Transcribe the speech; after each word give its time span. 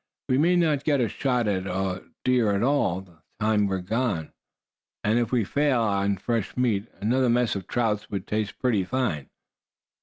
We 0.29 0.39
may 0.39 0.55
not 0.55 0.83
get 0.83 0.99
a 0.99 1.07
shot 1.07 1.47
at 1.47 1.67
a 1.67 2.03
deer 2.25 2.63
all 2.63 3.01
the 3.01 3.21
time 3.39 3.67
we're 3.67 3.81
gone; 3.81 4.33
and 5.03 5.19
if 5.19 5.31
we 5.31 5.43
fail 5.43 5.81
on 5.81 6.17
fresh 6.17 6.57
meat, 6.57 6.87
another 6.99 7.29
mess 7.29 7.55
of 7.55 7.67
trout 7.67 8.07
would 8.09 8.25
taste 8.25 8.57
pretty 8.57 8.83
fine." 8.83 9.29